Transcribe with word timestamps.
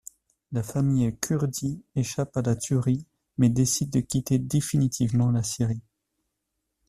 La 0.51 0.63
famille 0.63 1.15
Kurdi 1.21 1.83
échappe 1.95 2.35
à 2.35 2.41
la 2.41 2.55
tuerie 2.55 3.05
mais 3.37 3.49
décide 3.49 3.91
de 3.91 3.99
quitter 3.99 4.39
définitivement 4.39 5.29
la 5.29 5.43
Syrie. 5.43 5.83